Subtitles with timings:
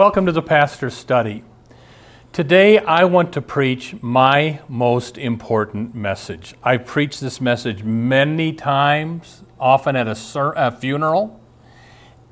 [0.00, 1.44] Welcome to the Pastor's Study.
[2.32, 6.54] Today I want to preach my most important message.
[6.62, 10.16] I've preached this message many times, often at a,
[10.56, 11.38] a funeral.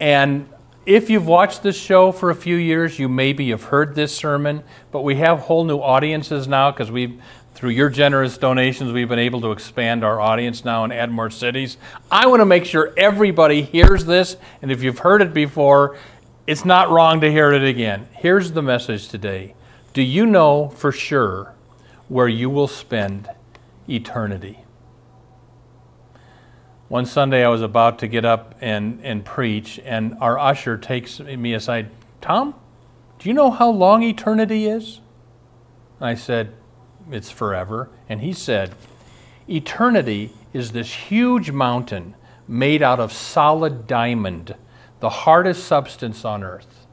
[0.00, 0.48] And
[0.86, 4.64] if you've watched this show for a few years, you maybe have heard this sermon,
[4.90, 7.20] but we have whole new audiences now because we've
[7.58, 11.28] through your generous donations, we've been able to expand our audience now and add more
[11.28, 11.76] cities.
[12.08, 15.98] I want to make sure everybody hears this, and if you've heard it before,
[16.48, 18.08] it's not wrong to hear it again.
[18.12, 19.54] Here's the message today
[19.92, 21.54] Do you know for sure
[22.08, 23.28] where you will spend
[23.86, 24.64] eternity?
[26.88, 31.20] One Sunday I was about to get up and, and preach, and our usher takes
[31.20, 31.90] me aside
[32.22, 32.54] Tom,
[33.18, 35.00] do you know how long eternity is?
[36.00, 36.54] I said,
[37.10, 37.90] It's forever.
[38.08, 38.74] And he said,
[39.50, 42.14] Eternity is this huge mountain
[42.46, 44.54] made out of solid diamond
[45.00, 46.86] the hardest substance on earth.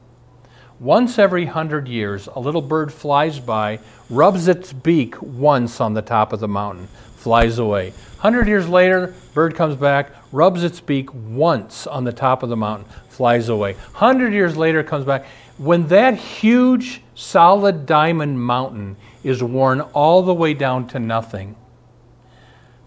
[0.78, 3.78] Once every hundred years, a little bird flies by,
[4.10, 7.94] rubs its beak once on the top of the mountain, flies away.
[8.18, 12.56] Hundred years later, bird comes back, rubs its beak once on the top of the
[12.56, 13.74] mountain, flies away.
[13.94, 15.24] Hundred years later, comes back.
[15.56, 21.56] When that huge, solid diamond mountain is worn all the way down to nothing,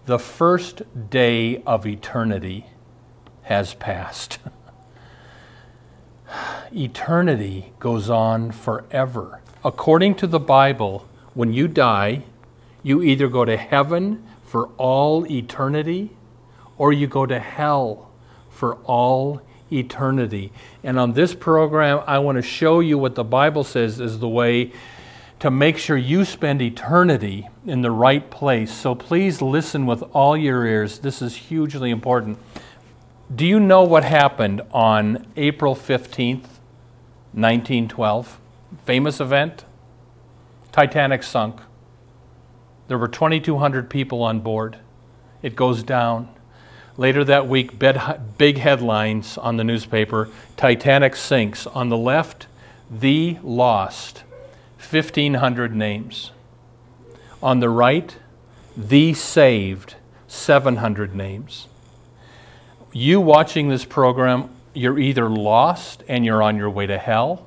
[0.06, 2.66] the first day of eternity
[3.42, 4.38] has passed.
[6.72, 9.40] eternity goes on forever.
[9.64, 12.24] According to the Bible, when you die,
[12.82, 16.10] you either go to heaven for all eternity
[16.78, 18.10] or you go to hell
[18.48, 20.52] for all eternity.
[20.82, 24.28] And on this program, I want to show you what the Bible says is the
[24.28, 24.72] way
[25.40, 28.72] to make sure you spend eternity in the right place.
[28.72, 30.98] So please listen with all your ears.
[30.98, 32.38] This is hugely important.
[33.32, 36.58] Do you know what happened on April 15th,
[37.32, 38.40] 1912?
[38.84, 39.64] Famous event?
[40.72, 41.60] Titanic sunk.
[42.88, 44.78] There were 2,200 people on board.
[45.42, 46.28] It goes down.
[46.96, 51.68] Later that week, big headlines on the newspaper Titanic sinks.
[51.68, 52.48] On the left,
[52.90, 54.24] the lost,
[54.78, 56.32] 1,500 names.
[57.40, 58.16] On the right,
[58.76, 59.94] the saved,
[60.26, 61.68] 700 names
[62.92, 67.46] you watching this program, you're either lost and you're on your way to hell,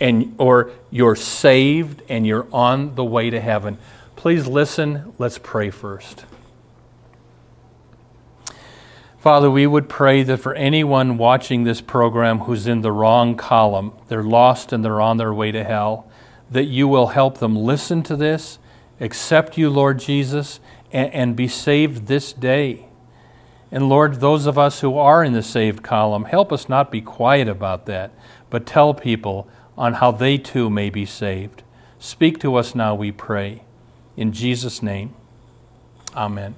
[0.00, 3.78] and, or you're saved and you're on the way to heaven.
[4.16, 5.12] Please listen.
[5.18, 6.24] Let's pray first.
[9.18, 13.92] Father, we would pray that for anyone watching this program who's in the wrong column,
[14.08, 16.08] they're lost and they're on their way to hell,
[16.50, 18.58] that you will help them listen to this,
[19.00, 20.60] accept you, Lord Jesus,
[20.92, 22.87] and, and be saved this day.
[23.70, 27.00] And Lord, those of us who are in the saved column, help us not be
[27.00, 28.12] quiet about that,
[28.48, 31.62] but tell people on how they too may be saved.
[31.98, 33.62] Speak to us now, we pray.
[34.16, 35.14] In Jesus' name,
[36.16, 36.54] amen.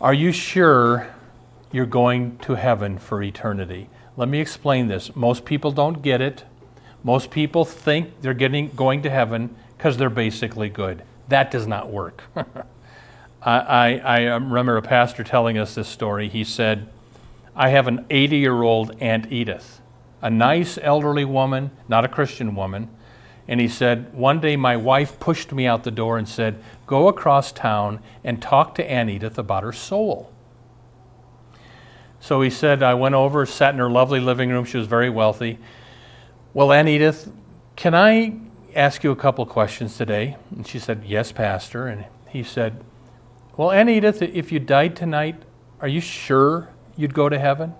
[0.00, 1.08] Are you sure
[1.70, 3.88] you're going to heaven for eternity?
[4.16, 5.14] Let me explain this.
[5.16, 6.44] Most people don't get it.
[7.02, 11.02] Most people think they're getting going to heaven because they're basically good.
[11.28, 12.22] That does not work.
[13.44, 16.28] I, I, remember a pastor telling us this story.
[16.28, 16.88] He said,
[17.56, 19.80] I have an 80 year old Aunt Edith,
[20.20, 22.88] a nice elderly woman, not a Christian woman.
[23.48, 27.08] And he said, One day my wife pushed me out the door and said, Go
[27.08, 30.32] across town and talk to Aunt Edith about her soul.
[32.20, 34.64] So he said, I went over, sat in her lovely living room.
[34.64, 35.58] She was very wealthy.
[36.54, 37.32] Well, Aunt Edith,
[37.74, 38.36] can I
[38.76, 40.36] ask you a couple questions today?
[40.54, 41.88] And she said, Yes, Pastor.
[41.88, 42.84] And he said,
[43.56, 45.42] well, Aunt Edith, if you died tonight,
[45.80, 47.74] are you sure you'd go to heaven?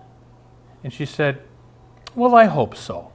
[0.84, 1.42] And she said,
[2.14, 3.12] Well, I hope so.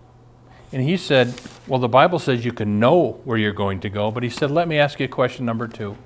[0.72, 4.12] And he said, Well, the Bible says you can know where you're going to go,
[4.12, 5.98] but he said, Let me ask you a question number two.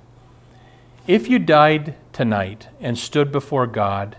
[1.08, 4.18] If you died tonight and stood before God,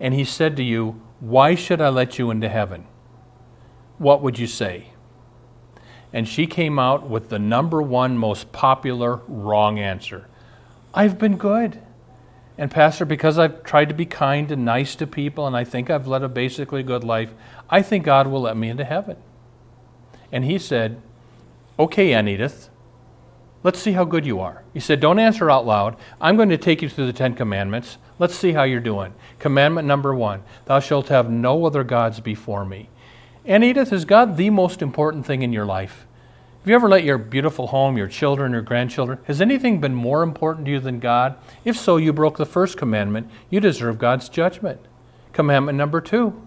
[0.00, 2.86] and he said to you, Why should I let you into heaven?
[3.98, 4.88] What would you say?
[6.12, 10.26] And she came out with the number one most popular wrong answer
[10.94, 11.80] I've been good.
[12.58, 15.88] And, Pastor, because I've tried to be kind and nice to people and I think
[15.88, 17.34] I've led a basically good life,
[17.70, 19.16] I think God will let me into heaven.
[20.30, 21.00] And he said,
[21.78, 22.68] Okay, Aunt Edith,
[23.62, 24.64] let's see how good you are.
[24.74, 25.96] He said, Don't answer out loud.
[26.20, 27.96] I'm going to take you through the Ten Commandments.
[28.18, 29.14] Let's see how you're doing.
[29.38, 32.90] Commandment number one Thou shalt have no other gods before me.
[33.46, 36.06] Aunt Edith, is God the most important thing in your life?
[36.62, 40.22] Have you ever let your beautiful home, your children, your grandchildren, has anything been more
[40.22, 41.34] important to you than God?
[41.64, 43.28] If so, you broke the first commandment.
[43.50, 44.80] You deserve God's judgment.
[45.32, 46.40] Commandment number two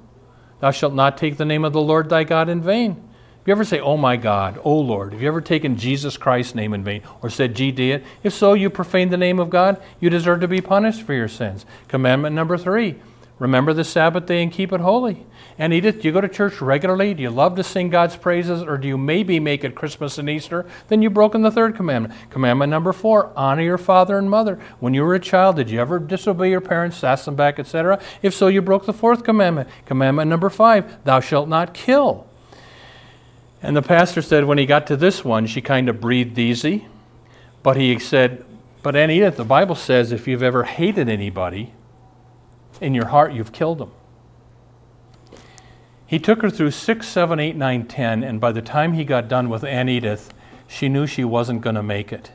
[0.62, 2.94] Thou shalt not take the name of the Lord thy God in vain.
[2.94, 5.12] Have you ever say, Oh my God, Oh Lord?
[5.12, 8.06] Have you ever taken Jesus Christ's name in vain or said, Gee, did?
[8.24, 9.84] If so, you profaned the name of God.
[10.00, 11.66] You deserve to be punished for your sins.
[11.90, 13.02] Commandment number three
[13.38, 15.26] Remember the Sabbath day and keep it holy.
[15.58, 17.14] Aunt Edith, do you go to church regularly?
[17.14, 18.62] Do you love to sing God's praises?
[18.62, 20.66] Or do you maybe make it Christmas and Easter?
[20.90, 22.14] Then you've broken the third commandment.
[22.30, 24.60] Commandment number four honor your father and mother.
[24.82, 28.02] When you were a child, did you ever disobey your parents, sass them back, etc.?
[28.22, 29.70] If so, you broke the fourth commandment.
[29.86, 32.28] Commandment number five thou shalt not kill.
[33.64, 36.88] And the pastor said when he got to this one, she kind of breathed easy.
[37.64, 38.44] But he said,
[38.84, 41.72] But Aunt Edith, the Bible says if you've ever hated anybody,
[42.82, 43.92] in your heart, you've killed them.
[46.08, 49.28] He took her through 6, 7, 8, 9, 10, and by the time he got
[49.28, 50.34] done with Aunt Edith,
[50.68, 52.32] she knew she wasn't going to make it.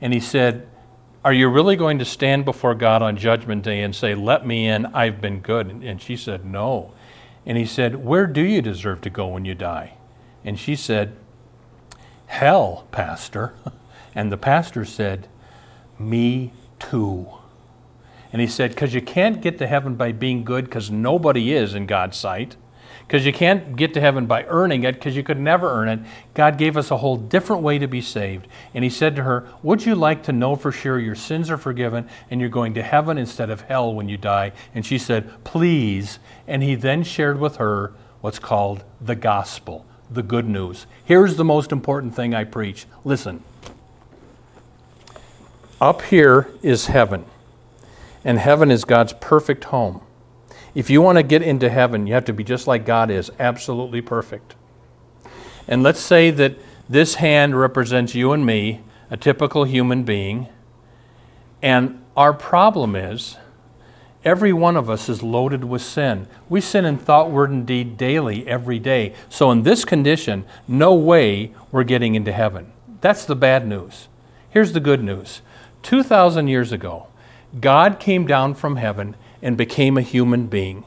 [0.00, 0.68] And he said,
[1.24, 4.66] Are you really going to stand before God on Judgment Day and say, Let me
[4.68, 5.68] in, I've been good?
[5.68, 6.92] And she said, No.
[7.44, 9.94] And he said, Where do you deserve to go when you die?
[10.44, 11.16] And she said,
[12.26, 13.54] Hell, Pastor.
[14.14, 15.28] And the pastor said,
[15.96, 17.28] Me too.
[18.32, 21.72] And he said, Because you can't get to heaven by being good, because nobody is
[21.72, 22.56] in God's sight.
[23.08, 26.00] Because you can't get to heaven by earning it, because you could never earn it.
[26.34, 28.46] God gave us a whole different way to be saved.
[28.74, 31.56] And he said to her, Would you like to know for sure your sins are
[31.56, 34.52] forgiven and you're going to heaven instead of hell when you die?
[34.74, 36.18] And she said, Please.
[36.46, 40.86] And he then shared with her what's called the gospel, the good news.
[41.02, 42.84] Here's the most important thing I preach.
[43.04, 43.42] Listen.
[45.80, 47.24] Up here is heaven
[48.24, 50.02] and heaven is God's perfect home.
[50.74, 53.30] If you want to get into heaven, you have to be just like God is,
[53.38, 54.54] absolutely perfect.
[55.66, 56.56] And let's say that
[56.88, 58.80] this hand represents you and me,
[59.10, 60.48] a typical human being,
[61.62, 63.36] and our problem is
[64.24, 66.26] every one of us is loaded with sin.
[66.48, 69.14] We sin in thought, word, and deed daily, every day.
[69.28, 72.72] So, in this condition, no way we're getting into heaven.
[73.00, 74.08] That's the bad news.
[74.50, 75.42] Here's the good news
[75.82, 77.06] 2,000 years ago,
[77.60, 80.84] God came down from heaven and became a human being.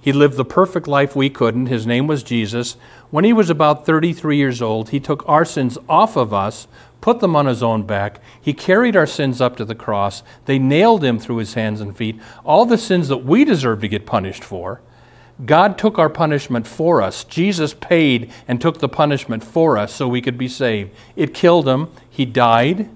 [0.00, 1.66] He lived the perfect life we couldn't.
[1.66, 2.76] His name was Jesus.
[3.10, 6.66] When he was about 33 years old, he took our sins off of us,
[7.02, 8.20] put them on his own back.
[8.40, 10.22] He carried our sins up to the cross.
[10.46, 12.18] They nailed him through his hands and feet.
[12.44, 14.80] All the sins that we deserve to get punished for.
[15.44, 17.24] God took our punishment for us.
[17.24, 20.90] Jesus paid and took the punishment for us so we could be saved.
[21.16, 21.88] It killed him.
[22.08, 22.88] He died.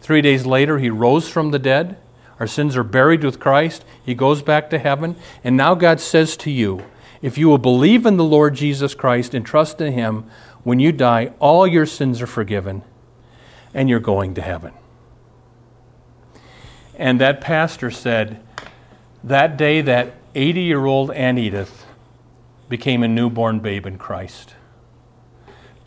[0.00, 1.96] Three days later, he rose from the dead.
[2.40, 3.84] Our sins are buried with Christ.
[4.04, 5.16] He goes back to heaven.
[5.42, 6.84] And now God says to you,
[7.20, 10.24] if you will believe in the Lord Jesus Christ and trust in Him,
[10.62, 12.82] when you die, all your sins are forgiven
[13.74, 14.72] and you're going to heaven.
[16.94, 18.42] And that pastor said,
[19.22, 21.86] that day that 80 year old Aunt Edith
[22.68, 24.54] became a newborn babe in Christ.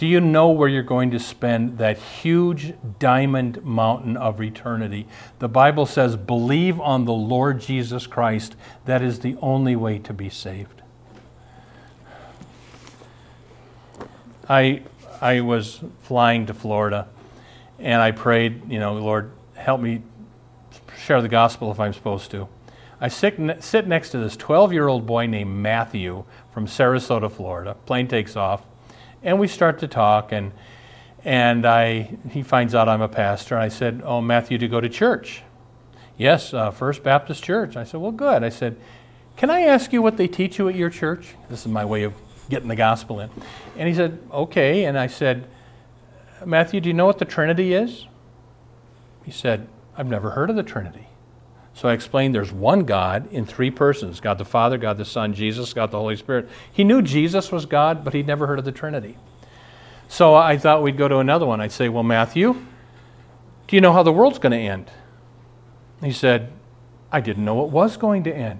[0.01, 5.05] Do you know where you're going to spend that huge diamond mountain of eternity?
[5.37, 8.55] The Bible says, believe on the Lord Jesus Christ.
[8.85, 10.81] That is the only way to be saved.
[14.49, 14.81] I,
[15.21, 17.07] I was flying to Florida
[17.77, 20.01] and I prayed, you know, Lord, help me
[20.97, 22.47] share the gospel if I'm supposed to.
[22.99, 27.75] I sit, sit next to this 12 year old boy named Matthew from Sarasota, Florida.
[27.85, 28.65] Plane takes off
[29.23, 30.51] and we start to talk and
[31.23, 34.81] and I he finds out I'm a pastor and I said, "Oh, Matthew, to go
[34.81, 35.43] to church?"
[36.17, 38.75] "Yes, uh, First Baptist Church." I said, "Well, good." I said,
[39.37, 42.03] "Can I ask you what they teach you at your church?" This is my way
[42.03, 42.13] of
[42.49, 43.29] getting the gospel in.
[43.77, 45.45] And he said, "Okay." And I said,
[46.43, 48.07] "Matthew, do you know what the Trinity is?"
[49.23, 51.07] He said, "I've never heard of the Trinity."
[51.73, 55.33] So I explained there's one God in three persons God the Father, God the Son,
[55.33, 56.49] Jesus, God the Holy Spirit.
[56.71, 59.17] He knew Jesus was God, but he'd never heard of the Trinity.
[60.07, 61.61] So I thought we'd go to another one.
[61.61, 62.53] I'd say, Well, Matthew,
[63.67, 64.91] do you know how the world's going to end?
[66.03, 66.51] He said,
[67.11, 68.59] I didn't know it was going to end.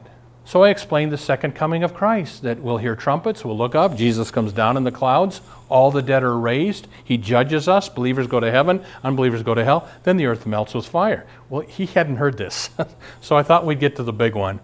[0.52, 3.96] So I explained the second coming of Christ that we'll hear trumpets, we'll look up,
[3.96, 5.40] Jesus comes down in the clouds,
[5.70, 9.64] all the dead are raised, he judges us, believers go to heaven, unbelievers go to
[9.64, 11.26] hell, then the earth melts with fire.
[11.48, 12.70] Well, he hadn't heard this.
[13.22, 14.60] so I thought we'd get to the big one.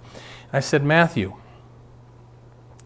[0.52, 1.38] I said, Matthew,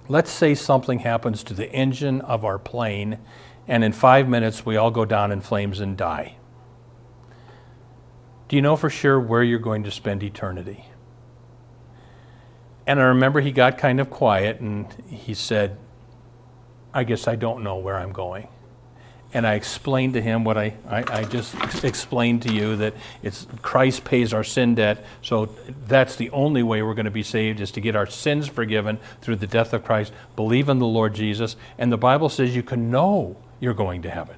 [0.07, 3.17] let's say something happens to the engine of our plane,
[3.67, 6.35] and in five minutes we all go down in flames and die.
[8.47, 10.90] Do you know for sure where you're going to spend eternity?
[12.87, 15.77] And I remember he got kind of quiet and he said,
[16.93, 18.47] I guess I don't know where I'm going.
[19.33, 23.47] And I explained to him what I, I, I, just explained to you that it's
[23.61, 25.45] Christ pays our sin debt, so
[25.87, 28.99] that's the only way we're going to be saved is to get our sins forgiven
[29.21, 30.11] through the death of Christ.
[30.35, 34.09] Believe in the Lord Jesus, and the Bible says you can know you're going to
[34.09, 34.35] heaven.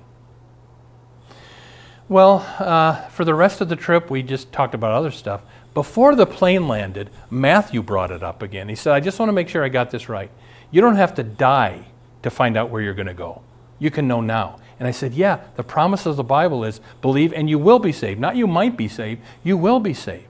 [2.08, 5.42] Well, uh, for the rest of the trip, we just talked about other stuff.
[5.74, 8.70] Before the plane landed, Matthew brought it up again.
[8.70, 10.30] He said, I just want to make sure I got this right.
[10.70, 11.86] You don't have to die
[12.22, 13.42] to find out where you're going to go.
[13.80, 14.60] You can know now.
[14.80, 17.92] And I said, Yeah, the promise of the Bible is believe and you will be
[17.92, 18.20] saved.
[18.20, 20.26] Not you might be saved, you will be saved.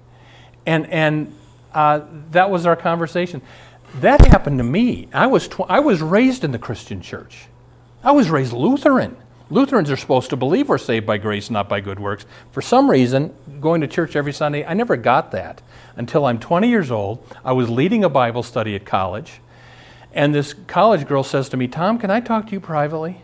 [0.65, 1.35] And, and
[1.73, 3.41] uh, that was our conversation.
[3.95, 5.07] That happened to me.
[5.13, 7.47] I was, tw- I was raised in the Christian church,
[8.03, 9.17] I was raised Lutheran.
[9.49, 12.25] Lutherans are supposed to believe we're saved by grace, not by good works.
[12.51, 15.61] For some reason, going to church every Sunday, I never got that
[15.95, 17.25] until I'm 20 years old.
[17.43, 19.41] I was leading a Bible study at college,
[20.13, 23.21] and this college girl says to me, Tom, can I talk to you privately?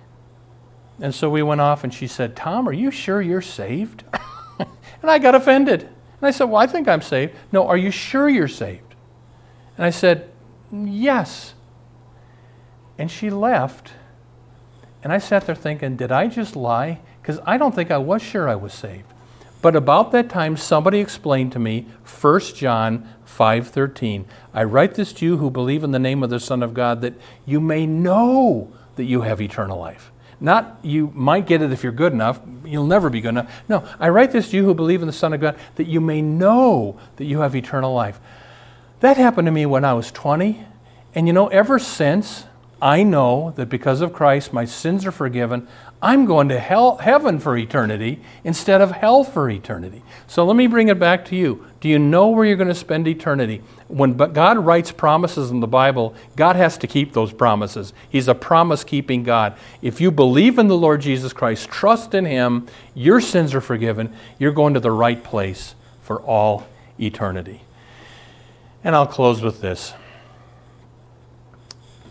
[1.02, 4.04] And so we went off, and she said, Tom, are you sure you're saved?
[4.60, 5.82] and I got offended.
[5.84, 7.34] And I said, Well, I think I'm saved.
[7.52, 8.96] No, are you sure you're saved?
[9.78, 10.30] And I said,
[10.72, 11.54] Yes.
[12.98, 13.94] And she left.
[15.04, 17.00] And I sat there thinking, did I just lie?
[17.22, 19.06] Because I don't think I was sure I was saved.
[19.62, 24.26] But about that time, somebody explained to me 1 John 5:13.
[24.54, 27.02] I write this to you who believe in the name of the Son of God,
[27.02, 27.14] that
[27.46, 30.12] you may know that you have eternal life.
[30.40, 33.52] Not you might get it if you're good enough, you'll never be good enough.
[33.68, 36.00] No, I write this to you who believe in the Son of God, that you
[36.00, 38.20] may know that you have eternal life.
[39.02, 40.66] That happened to me when I was 20.
[41.14, 42.46] And you know, ever since,
[42.82, 45.68] I know that because of Christ, my sins are forgiven.
[46.02, 50.02] I'm going to hell, heaven for eternity instead of hell for eternity.
[50.28, 51.66] So let me bring it back to you.
[51.82, 53.62] Do you know where you're going to spend eternity?
[53.90, 57.92] When God writes promises in the Bible, God has to keep those promises.
[58.10, 59.58] He's a promise keeping God.
[59.82, 64.14] If you believe in the Lord Jesus Christ, trust in Him, your sins are forgiven,
[64.38, 66.66] you're going to the right place for all
[66.98, 67.62] eternity.
[68.86, 69.94] And I'll close with this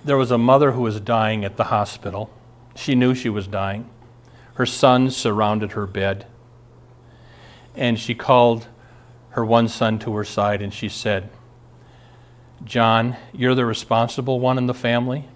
[0.08, 2.30] there was a mother who was dying at the hospital.
[2.74, 3.90] She knew she was dying.
[4.54, 6.26] Her sons surrounded her bed.
[7.76, 8.68] And she called
[9.30, 11.28] her one son to her side and she said,
[12.64, 15.28] John, you're the responsible one in the family.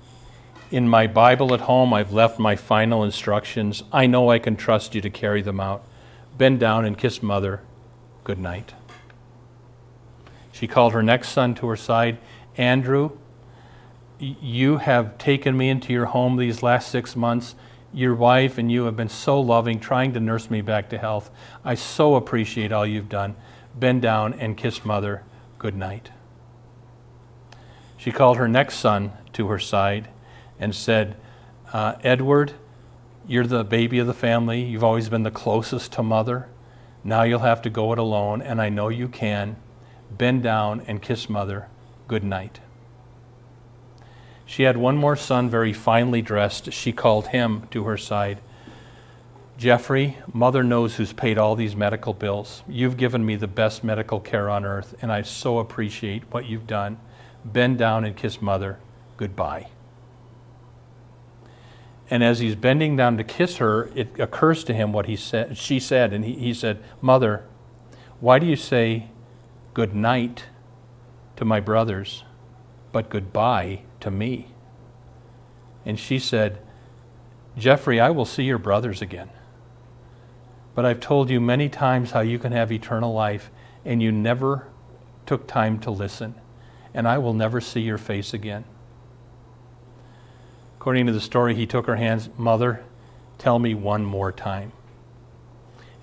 [0.71, 3.83] In my Bible at home, I've left my final instructions.
[3.93, 5.85] I know I can trust you to carry them out.
[6.39, 7.61] Bend down and kiss mother.
[8.25, 8.73] Good night.
[10.51, 12.17] She called her next son to her side.
[12.57, 13.19] Andrew,
[14.23, 17.57] you have taken me into your home these last six months.
[17.93, 21.31] Your wife and you have been so loving, trying to nurse me back to health.
[21.65, 23.35] I so appreciate all you've done.
[23.75, 25.25] Bend down and kiss mother
[25.59, 26.11] good night.
[27.97, 30.09] She called her next son to her side
[30.59, 31.17] and said,
[31.73, 32.55] uh, Edward,
[33.27, 34.63] you're the baby of the family.
[34.63, 36.49] You've always been the closest to mother.
[37.05, 39.57] Now you'll have to go it alone, and I know you can.
[40.11, 41.69] Bend down and kiss mother
[42.09, 42.61] good night.
[44.53, 46.75] She had one more son, very finely dressed.
[46.75, 48.43] She called him to her side.
[49.57, 52.63] Jeffrey, mother knows who's paid all these medical bills.
[52.69, 56.67] You've given me the best medical care on earth, and I so appreciate what you've
[56.67, 56.99] done.
[57.47, 58.79] Bend down and kiss mother
[59.17, 59.69] goodbye.
[62.11, 65.57] And as he's bending down to kiss her, it occurs to him what he said,
[65.57, 67.47] she said, and he, he said, Mother,
[68.21, 69.09] why do you say
[69.73, 70.45] good night
[71.37, 72.25] to my brothers,
[72.93, 74.49] but goodbye to me.
[75.85, 76.59] And she said,
[77.57, 79.31] Jeffrey, I will see your brothers again.
[80.75, 83.51] But I've told you many times how you can have eternal life,
[83.85, 84.69] and you never
[85.27, 86.35] took time to listen,
[86.95, 88.65] and I will never see your face again.
[90.79, 92.85] According to the story, he took her hands, Mother,
[93.39, 94.73] tell me one more time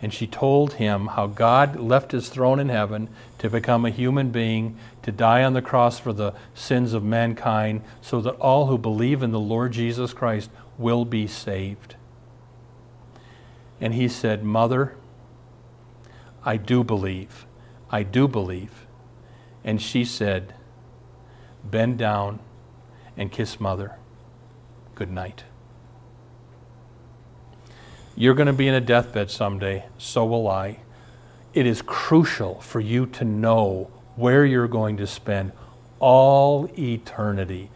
[0.02, 4.30] and she told him how God left his throne in heaven to become a human
[4.32, 8.78] being, to die on the cross for the sins of mankind, so that all who
[8.78, 11.96] believe in the Lord Jesus Christ will be saved.
[13.82, 14.96] And he said, Mother,
[16.46, 17.46] I do believe.
[17.92, 18.86] I do believe.
[19.64, 20.54] And she said,
[21.64, 22.40] Bend down
[23.18, 23.96] and kiss Mother.
[24.96, 25.44] Good night.
[28.16, 30.80] You're going to be in a deathbed someday, so will I.
[31.54, 35.52] It is crucial for you to know where you're going to spend
[36.00, 37.70] all eternity.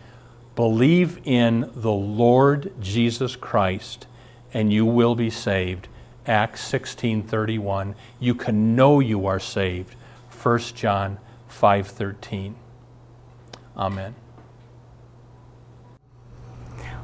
[0.56, 4.08] Believe in the Lord Jesus Christ
[4.54, 5.88] and you will be saved.
[6.28, 7.96] Acts 16:31.
[8.20, 9.96] You can know you are saved.
[10.30, 11.18] 1 John
[11.50, 12.56] 5:13.
[13.76, 14.16] Amen.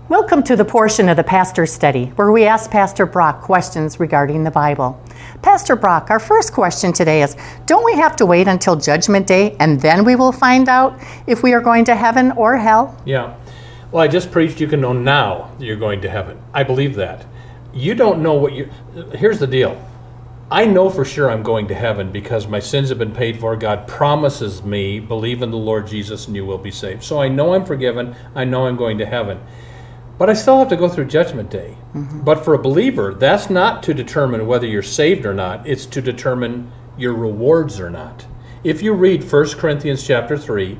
[0.09, 4.43] Welcome to the portion of the Pastor's Study where we ask Pastor Brock questions regarding
[4.43, 4.99] the Bible.
[5.43, 7.37] Pastor Brock, our first question today is
[7.67, 11.43] Don't we have to wait until Judgment Day and then we will find out if
[11.43, 12.99] we are going to heaven or hell?
[13.05, 13.35] Yeah.
[13.91, 16.41] Well, I just preached you can know now you're going to heaven.
[16.55, 17.27] I believe that.
[17.71, 18.71] You don't know what you.
[19.13, 19.79] Here's the deal.
[20.49, 23.55] I know for sure I'm going to heaven because my sins have been paid for.
[23.55, 27.03] God promises me, believe in the Lord Jesus and you will be saved.
[27.03, 28.15] So I know I'm forgiven.
[28.33, 29.39] I know I'm going to heaven.
[30.19, 31.77] But I still have to go through Judgment Day.
[31.95, 32.19] Mm-hmm.
[32.21, 36.01] But for a believer, that's not to determine whether you're saved or not, it's to
[36.01, 38.27] determine your rewards or not.
[38.61, 40.77] If you read 1 Corinthians chapter 3,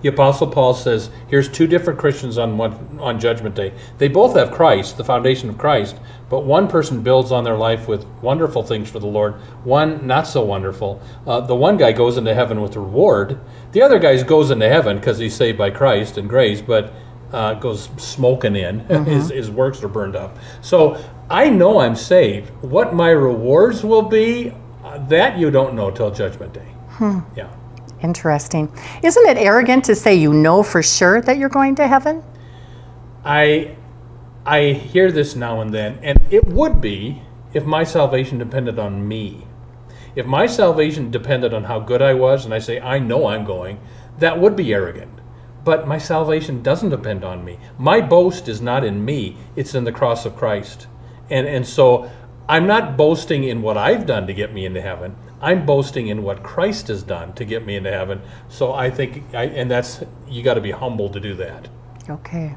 [0.00, 4.36] the apostle paul says here's two different christians on one on judgment day they both
[4.36, 5.96] have christ the foundation of christ
[6.28, 10.26] but one person builds on their life with wonderful things for the lord one not
[10.26, 13.40] so wonderful uh, the one guy goes into heaven with a reward
[13.72, 16.92] the other guy goes into heaven because he's saved by christ and grace but
[17.32, 18.80] uh, goes smoking in.
[18.80, 19.04] Mm-hmm.
[19.04, 20.36] his, his works are burned up.
[20.62, 22.50] So I know I'm saved.
[22.62, 26.68] What my rewards will be, uh, that you don't know till Judgment Day.
[26.90, 27.20] Hmm.
[27.36, 27.54] Yeah.
[28.02, 28.72] Interesting.
[29.02, 32.22] Isn't it arrogant to say you know for sure that you're going to heaven?
[33.24, 33.76] I
[34.46, 39.06] I hear this now and then, and it would be if my salvation depended on
[39.06, 39.46] me.
[40.14, 43.44] If my salvation depended on how good I was, and I say, I know I'm
[43.44, 43.78] going,
[44.18, 45.17] that would be arrogant.
[45.68, 47.58] But my salvation doesn't depend on me.
[47.76, 50.86] My boast is not in me, it's in the cross of Christ.
[51.28, 52.10] And, and so
[52.48, 55.14] I'm not boasting in what I've done to get me into heaven.
[55.42, 58.22] I'm boasting in what Christ has done to get me into heaven.
[58.48, 61.68] So I think, I, and that's, you got to be humble to do that.
[62.08, 62.56] Okay.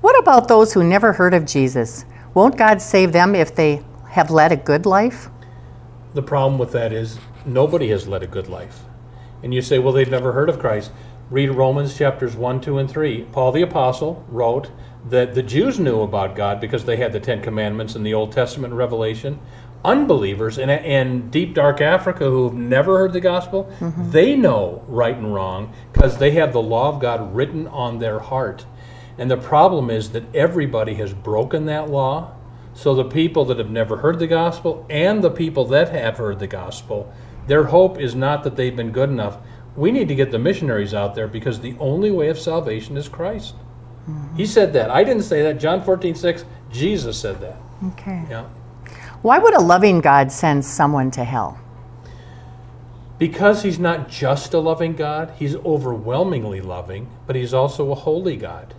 [0.00, 2.04] What about those who never heard of Jesus?
[2.34, 5.30] Won't God save them if they have led a good life?
[6.14, 8.84] The problem with that is nobody has led a good life.
[9.42, 10.92] And you say, well, they've never heard of Christ.
[11.30, 13.26] Read Romans chapters 1, 2, and 3.
[13.30, 14.72] Paul the Apostle wrote
[15.08, 18.32] that the Jews knew about God because they had the Ten Commandments in the Old
[18.32, 19.38] Testament revelation.
[19.84, 24.10] Unbelievers in, in deep, dark Africa who have never heard the gospel, mm-hmm.
[24.10, 28.18] they know right and wrong because they have the law of God written on their
[28.18, 28.66] heart.
[29.16, 32.34] And the problem is that everybody has broken that law.
[32.74, 36.40] So the people that have never heard the gospel and the people that have heard
[36.40, 37.12] the gospel,
[37.46, 39.38] their hope is not that they've been good enough
[39.76, 43.08] we need to get the missionaries out there because the only way of salvation is
[43.08, 43.54] Christ.
[44.08, 44.36] Mm-hmm.
[44.36, 44.90] He said that.
[44.90, 45.60] I didn't say that.
[45.60, 47.56] John 14, 6, Jesus said that.
[47.88, 48.24] Okay.
[48.28, 48.44] Yeah.
[49.22, 51.58] Why would a loving God send someone to hell?
[53.18, 58.36] Because he's not just a loving God, he's overwhelmingly loving, but he's also a holy
[58.36, 58.74] God.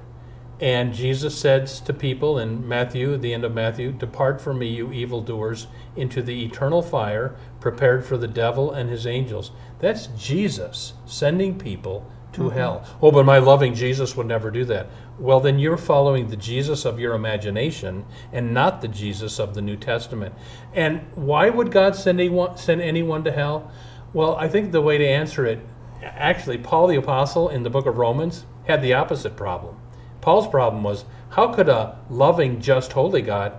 [0.62, 4.68] And Jesus says to people in Matthew, at the end of Matthew, Depart from me,
[4.68, 9.52] you evildoers, into the eternal fire prepared for the devil and his angels.
[9.80, 12.58] That's Jesus sending people to mm-hmm.
[12.58, 12.86] hell.
[13.02, 14.88] Oh, but my loving Jesus would never do that.
[15.18, 19.64] Well, then you're following the Jesus of your imagination and not the Jesus of the
[19.64, 20.36] New Testament.
[20.76, 23.72] And why would God send anyone, send anyone to hell?
[24.14, 25.60] Well, I think the way to answer it,
[26.04, 29.81] actually, Paul the Apostle in the book of Romans had the opposite problem.
[30.22, 33.58] Paul's problem was how could a loving, just, holy God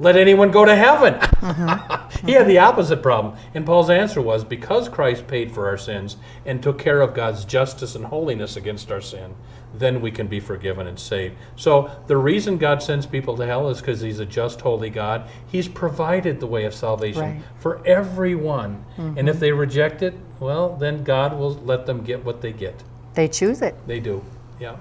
[0.00, 1.14] let anyone go to heaven?
[1.14, 2.26] Mm-hmm.
[2.26, 3.36] he had the opposite problem.
[3.54, 7.44] And Paul's answer was because Christ paid for our sins and took care of God's
[7.44, 9.34] justice and holiness against our sin,
[9.74, 11.36] then we can be forgiven and saved.
[11.54, 15.28] So the reason God sends people to hell is because He's a just, holy God.
[15.46, 17.42] He's provided the way of salvation right.
[17.58, 18.84] for everyone.
[18.96, 19.18] Mm-hmm.
[19.18, 22.82] And if they reject it, well, then God will let them get what they get.
[23.14, 23.76] They choose it.
[23.86, 24.24] They do,
[24.60, 24.76] yeah.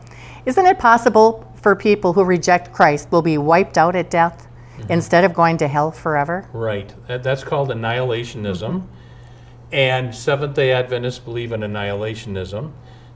[0.46, 4.92] Isn't it possible for people who reject Christ will be wiped out at death mm-hmm.
[4.92, 6.48] instead of going to hell forever?
[6.54, 6.94] Right.
[7.08, 8.82] That's called annihilationism.
[8.82, 8.96] Mm-hmm.
[9.72, 12.72] And Seventh day Adventists believe in annihilationism.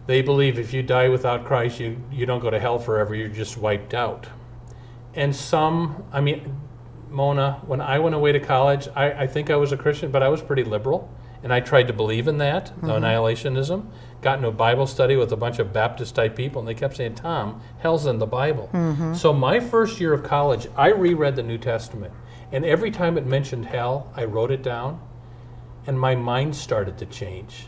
[0.05, 3.29] They believe if you die without Christ, you, you don't go to hell forever, you're
[3.29, 4.27] just wiped out.
[5.15, 6.59] And some, I mean,
[7.09, 10.21] Mona, when I went away to college, I, I think I was a Christian, but
[10.21, 11.09] I was pretty liberal.
[11.41, 12.89] And I tried to believe in that, mm-hmm.
[12.89, 13.87] annihilationism
[14.23, 16.95] got into a Bible study with a bunch of Baptist type people, and they kept
[16.95, 18.69] saying, Tom, hell's in the Bible.
[18.73, 19.13] Mm-hmm.
[19.13, 22.13] So, my first year of college, I reread the New Testament.
[22.51, 25.01] And every time it mentioned hell, I wrote it down,
[25.85, 27.67] and my mind started to change.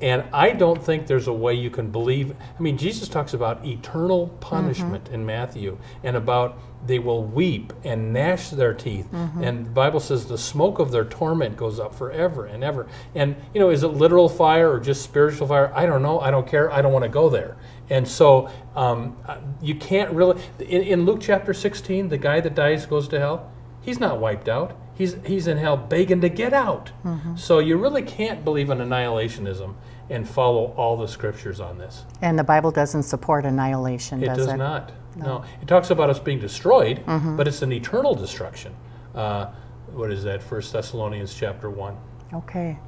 [0.00, 2.30] And I don't think there's a way you can believe.
[2.30, 8.12] I mean, Jesus talks about eternal punishment in Matthew and about they will weep and
[8.12, 9.06] gnash their teeth.
[9.12, 12.86] And the Bible says the smoke of their torment goes up forever and ever.
[13.14, 15.72] And, you know, is it literal fire or just spiritual fire?
[15.74, 16.20] I don't know.
[16.20, 16.72] I don't care.
[16.72, 17.56] I don't want to go there.
[17.90, 20.40] And so um, uh, you can't really.
[20.60, 23.50] In, in Luke chapter 16, the guy that dies goes to hell.
[23.80, 24.76] He's not wiped out.
[24.94, 26.90] He's, he's in hell begging to get out.
[27.36, 29.76] So you really can't believe in annihilationism
[30.10, 32.04] and follow all the scriptures on this.
[32.20, 34.56] And the Bible doesn't support annihilation, It does, does it?
[34.56, 34.92] not.
[35.16, 35.44] No.
[35.60, 38.74] It talks about us being destroyed, but it's an eternal destruction.
[39.14, 39.46] Uh,
[39.92, 40.42] what is that?
[40.42, 41.96] First Thessalonians chapter 1.
[42.34, 42.78] Okay.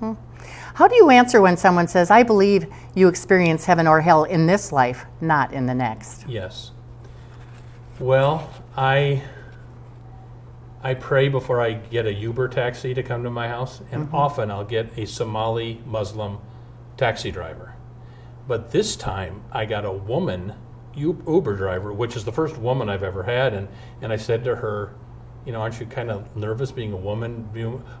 [0.00, 0.14] Hmm.
[0.74, 4.46] How do you answer when someone says, I believe you experience heaven or hell in
[4.46, 6.28] this life, not in the next?
[6.28, 6.70] Yes.
[7.98, 9.22] Well, I
[10.82, 14.50] I pray before I get a Uber taxi to come to my house, and often
[14.50, 16.38] I'll get a Somali Muslim
[16.96, 17.74] taxi driver.
[18.46, 20.54] But this time I got a woman
[20.98, 23.68] Uber driver, which is the first woman I've ever had, and
[24.02, 24.94] and I said to her,
[25.46, 27.48] you know, aren't you kind of nervous being a woman?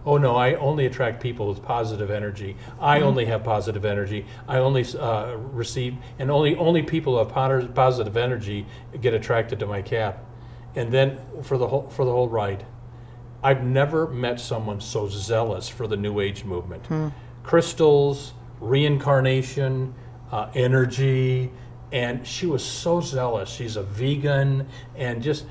[0.04, 2.56] Oh no, I only attract people with positive energy.
[2.80, 4.26] I only have positive energy.
[4.46, 8.66] I only uh, receive, and only only people who have potter- positive energy
[9.00, 10.16] get attracted to my cab.
[10.76, 12.66] And then for the whole for the whole ride,
[13.42, 16.86] I've never met someone so zealous for the New Age movement.
[17.44, 19.94] Crystals, reincarnation,
[20.30, 21.50] uh, energy,
[21.92, 23.48] and she was so zealous.
[23.48, 25.46] She's a vegan, and just,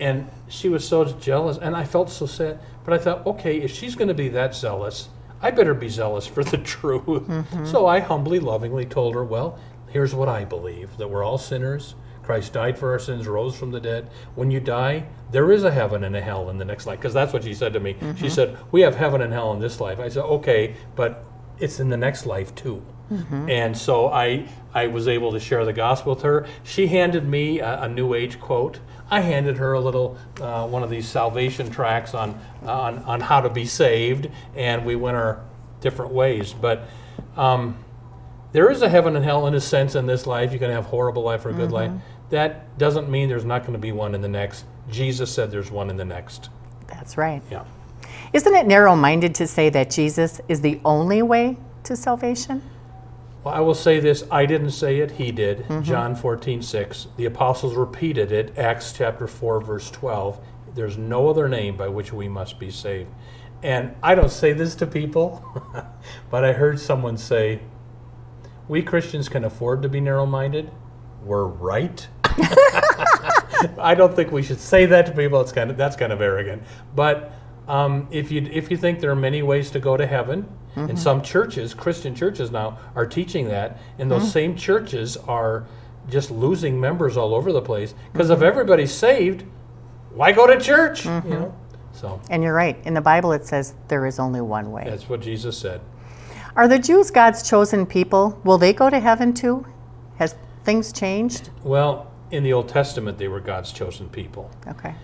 [0.00, 2.58] and she was so jealous, and I felt so sad.
[2.84, 5.08] But I thought, okay, if she's going to be that zealous,
[5.40, 7.04] I better be zealous for the truth.
[7.04, 7.66] Mm-hmm.
[7.66, 11.94] So I humbly, lovingly told her, well, here's what I believe: that we're all sinners.
[12.24, 14.10] Christ died for our sins, rose from the dead.
[14.34, 16.98] When you die, there is a heaven and a hell in the next life.
[16.98, 17.92] Because that's what she said to me.
[17.92, 18.28] She mm-hmm.
[18.28, 20.00] said, We have heaven and hell in this life.
[20.00, 21.24] I said, Okay, but
[21.58, 22.82] it's in the next life too.
[23.12, 23.50] Mm-hmm.
[23.50, 26.46] And so I, I was able to share the gospel with her.
[26.64, 28.80] She handed me a, a New Age quote.
[29.10, 33.40] I handed her a little uh, one of these salvation tracts on, on on how
[33.40, 35.44] to be saved, and we went our
[35.80, 36.52] different ways.
[36.52, 36.88] But
[37.36, 37.76] um,
[38.52, 40.52] there is a heaven and hell in a sense in this life.
[40.52, 41.92] You can have horrible life or a good life.
[42.30, 44.64] That doesn't mean there's not going to be one in the next.
[44.90, 46.50] Jesus said there's one in the next.
[46.86, 47.42] That's right.
[47.50, 47.64] Yeah.
[48.32, 52.62] Isn't it narrow minded to say that Jesus is the only way to salvation?
[53.44, 54.24] Well, I will say this.
[54.30, 55.12] I didn't say it.
[55.12, 55.66] He did.
[55.82, 57.08] John 14, 6.
[57.16, 58.58] The apostles repeated it.
[58.58, 60.40] Acts chapter 4, verse 12.
[60.74, 63.10] There's no other name by which we must be saved.
[63.62, 65.44] And I don't say this to people,
[66.30, 67.60] but I heard someone say,
[68.66, 70.70] we Christians can afford to be narrow minded.
[71.22, 72.06] We're right.
[73.78, 75.40] I don't think we should say that to people.
[75.40, 76.62] It's kind of that's kind of arrogant.
[76.94, 77.32] But
[77.68, 80.90] um, if you if you think there are many ways to go to heaven, Mm-hmm.
[80.90, 84.30] and some churches, Christian churches now, are teaching that, and those mm-hmm.
[84.30, 85.66] same churches are
[86.10, 88.46] just losing members all over the place because if mm-hmm.
[88.46, 89.44] everybody's saved,
[90.10, 91.04] why go to church?
[91.04, 91.56] You know.
[91.92, 92.76] So And you're right.
[92.84, 94.84] In the Bible, it says there is only one way.
[94.84, 95.80] that's what Jesus said.
[96.56, 98.40] Are the Jews God's chosen people?
[98.44, 99.66] Will they go to heaven too?
[100.18, 101.50] Has things changed?
[101.62, 104.50] Well, in the Old Testament, they were God's chosen people.
[104.66, 104.94] Okay.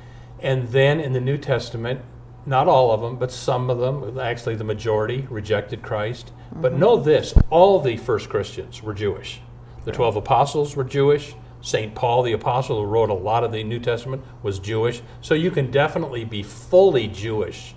[0.41, 2.01] And then in the New Testament,
[2.47, 6.33] not all of them, but some of them, actually the majority, rejected Christ.
[6.53, 6.81] But mm-hmm.
[6.81, 9.41] know this all the first Christians were Jewish.
[9.85, 11.35] The 12 apostles were Jewish.
[11.63, 11.95] St.
[11.95, 15.03] Paul, the apostle who wrote a lot of the New Testament, was Jewish.
[15.21, 17.75] So you can definitely be fully Jewish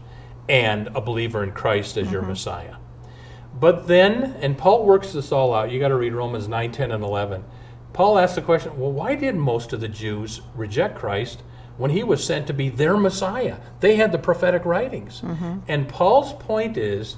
[0.48, 2.32] and a believer in Christ as your mm-hmm.
[2.32, 2.76] Messiah.
[3.54, 6.92] But then, and Paul works this all out, you got to read Romans 9, 10,
[6.92, 7.44] and 11.
[7.92, 11.44] Paul asks the question well, why did most of the Jews reject Christ
[11.78, 13.58] when he was sent to be their Messiah?
[13.80, 15.22] They had the prophetic writings.
[15.22, 15.60] Mm-hmm.
[15.68, 17.18] And Paul's point is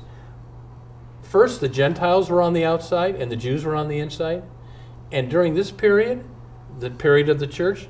[1.22, 4.44] first, the Gentiles were on the outside and the Jews were on the inside.
[5.12, 6.24] And during this period,
[6.80, 7.88] the period of the church,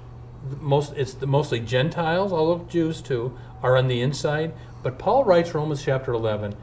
[0.60, 4.54] most it's the mostly Gentiles, although Jews too, are on the inside.
[4.84, 6.56] But Paul writes Romans chapter 11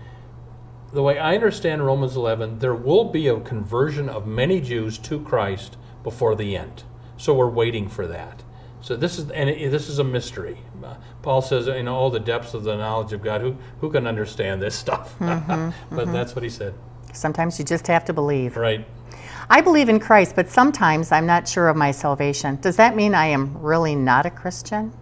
[0.92, 5.20] the way I understand Romans 11, there will be a conversion of many Jews to
[5.20, 6.84] Christ before the end.
[7.16, 8.42] So we're waiting for that.
[8.82, 10.58] So this is and it, this is a mystery.
[10.84, 14.06] Uh, Paul says, in all the depths of the knowledge of God, who who can
[14.06, 15.18] understand this stuff?
[15.18, 16.12] Mm-hmm, but mm-hmm.
[16.12, 16.74] that's what he said.
[17.12, 18.56] Sometimes you just have to believe.
[18.56, 18.86] Right.
[19.50, 22.56] I believe in Christ, but sometimes I'm not sure of my salvation.
[22.60, 24.92] Does that mean I am really not a Christian?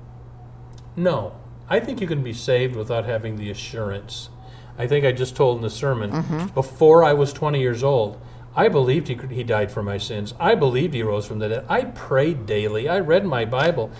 [0.96, 1.36] No,
[1.68, 4.28] I think you can be saved without having the assurance.
[4.76, 6.46] I think I just told in the sermon mm-hmm.
[6.48, 8.20] before I was 20 years old,
[8.54, 10.34] I believed he, he died for my sins.
[10.40, 11.66] I believed he rose from the dead.
[11.68, 12.88] I prayed daily.
[12.88, 13.90] I read my Bible,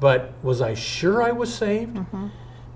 [0.00, 1.96] but was I sure I was saved?
[1.96, 2.28] Mm-hmm.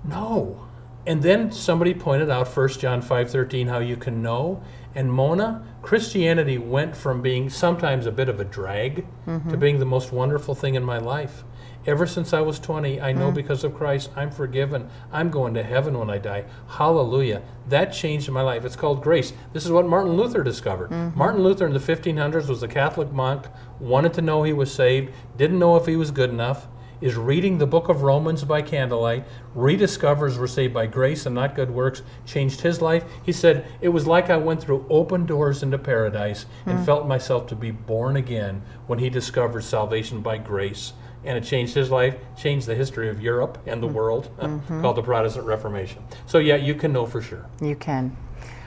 [0.05, 0.67] No.
[1.05, 4.63] And then somebody pointed out 1 John 5:13 how you can know.
[4.95, 9.49] And Mona, Christianity went from being sometimes a bit of a drag mm-hmm.
[9.49, 11.43] to being the most wonderful thing in my life.
[11.87, 13.35] Ever since I was 20, I know mm.
[13.35, 14.89] because of Christ, I'm forgiven.
[15.11, 16.45] I'm going to heaven when I die.
[16.67, 17.43] Hallelujah.
[17.67, 18.65] That changed my life.
[18.65, 19.33] It's called grace.
[19.53, 20.89] This is what Martin Luther discovered.
[20.89, 21.17] Mm-hmm.
[21.17, 23.47] Martin Luther in the 1500s was a Catholic monk,
[23.79, 26.67] wanted to know he was saved, didn't know if he was good enough
[27.01, 31.55] is reading the book of Romans by candlelight, rediscovers we're saved by grace and not
[31.55, 33.03] good works, changed his life.
[33.23, 36.85] He said, It was like I went through open doors into paradise and mm.
[36.85, 40.93] felt myself to be born again when he discovered salvation by grace.
[41.25, 44.97] And it changed his life, changed the history of Europe and the world, uh, called
[44.97, 46.03] the Protestant Reformation.
[46.27, 47.47] So, yeah, you can know for sure.
[47.61, 48.15] You can.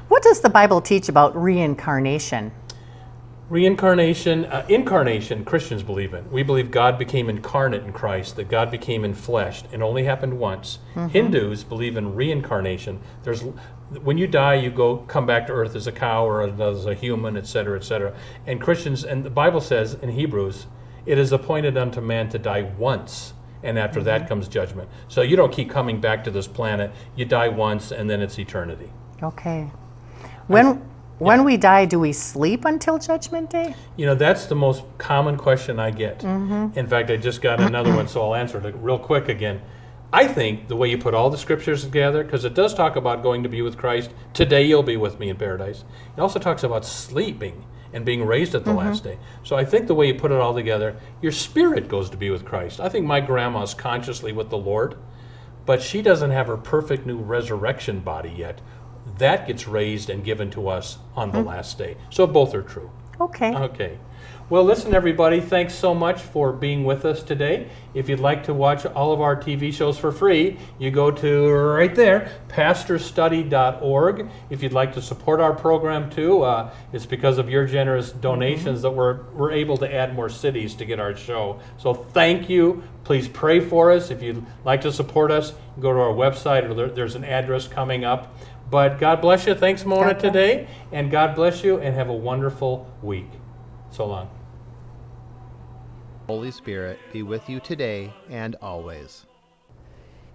[0.08, 2.50] What does the Bible teach about reincarnation?
[3.50, 6.30] Reincarnation, uh, incarnation, Christians believe in.
[6.30, 10.80] We believe God became incarnate in Christ, that God became enfleshed, and only happened once.
[11.10, 13.00] Hindus believe in reincarnation.
[13.22, 13.42] There's,
[14.02, 16.92] when you die, you go come back to earth as a cow or as a
[16.92, 18.14] human, etc., etc.
[18.46, 20.66] And Christians, and the Bible says in Hebrews,
[21.08, 24.28] it is appointed unto man to die once, and after that mm-hmm.
[24.28, 24.90] comes judgment.
[25.08, 26.92] So you don't keep coming back to this planet.
[27.16, 28.92] You die once, and then it's eternity.
[29.22, 29.70] Okay.
[30.46, 30.86] When
[31.18, 33.74] when we die, do we sleep until Judgment Day?
[33.96, 36.20] You know, that's the most common question I get.
[36.20, 36.78] Mm-hmm.
[36.78, 39.60] In fact, I just got another one, so I'll answer it real quick again.
[40.12, 43.22] I think the way you put all the scriptures together, because it does talk about
[43.22, 45.84] going to be with Christ, today you'll be with me in paradise.
[46.16, 48.78] It also talks about sleeping and being raised at the mm-hmm.
[48.78, 49.18] last day.
[49.44, 52.30] So I think the way you put it all together, your spirit goes to be
[52.30, 52.80] with Christ.
[52.80, 54.96] I think my grandma's consciously with the Lord,
[55.66, 58.60] but she doesn't have her perfect new resurrection body yet.
[59.18, 61.48] That gets raised and given to us on the mm-hmm.
[61.48, 61.96] last day.
[62.10, 62.90] So both are true.
[63.20, 63.54] Okay.
[63.54, 63.98] Okay.
[64.50, 67.68] Well, listen, everybody, thanks so much for being with us today.
[67.92, 71.52] If you'd like to watch all of our TV shows for free, you go to
[71.52, 74.30] right there, pastorsstudy.org.
[74.48, 78.80] If you'd like to support our program too, uh, it's because of your generous donations
[78.80, 81.60] that we're, we're able to add more cities to get our show.
[81.76, 82.82] So thank you.
[83.04, 84.10] Please pray for us.
[84.10, 87.68] If you'd like to support us, go to our website or there, there's an address
[87.68, 88.34] coming up.
[88.70, 89.54] But God bless you.
[89.54, 90.32] Thanks, Mona, God bless.
[90.32, 90.68] today.
[90.92, 93.30] And God bless you and have a wonderful week.
[93.90, 94.30] So long.
[96.26, 99.24] Holy Spirit be with you today and always.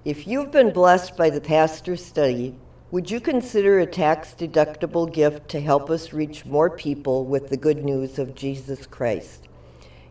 [0.06, 2.56] If you've been blessed by the pastor's study,
[2.90, 7.58] would you consider a tax deductible gift to help us reach more people with the
[7.58, 9.48] good news of Jesus Christ?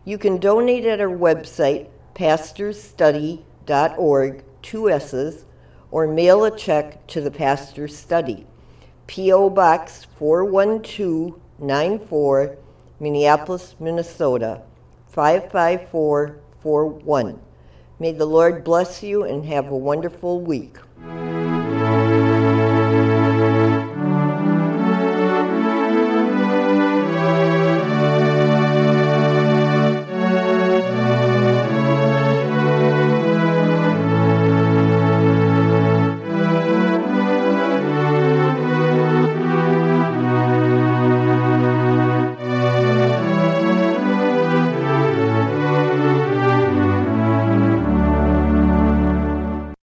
[0.05, 5.45] You can donate at our website, pastorsstudy.org, two S's,
[5.93, 8.47] or mail a check to the Pastor's Study,
[9.05, 9.51] P.O.
[9.51, 12.57] Box 41294,
[12.99, 14.63] Minneapolis, Minnesota
[15.09, 17.39] 55441.
[17.99, 20.77] May the Lord bless you and have a wonderful week.